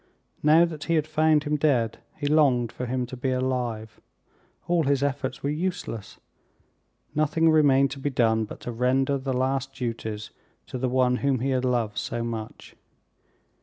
Now 0.41 0.65
that 0.65 0.85
he 0.85 0.95
had 0.95 1.05
found 1.05 1.43
him 1.43 1.57
dead 1.57 1.99
he 2.17 2.25
longed 2.25 2.71
for 2.71 2.87
him 2.87 3.05
to 3.05 3.15
be 3.15 3.29
alive. 3.29 4.01
All 4.67 4.85
his 4.85 5.03
efforts 5.03 5.43
were 5.43 5.51
useless! 5.51 6.17
Nothing 7.13 7.51
remained 7.51 7.91
to 7.91 7.99
be 7.99 8.09
done 8.09 8.45
but 8.45 8.61
to 8.61 8.71
render 8.71 9.19
the 9.19 9.31
last 9.37 9.75
duties 9.75 10.31
to 10.65 10.79
the 10.79 10.89
one 10.89 11.17
whom 11.17 11.39
he 11.41 11.51
had 11.51 11.65
loved 11.65 11.99
so 11.99 12.23
much! 12.23 12.75